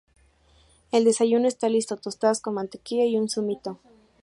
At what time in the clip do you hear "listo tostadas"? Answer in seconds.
1.69-2.41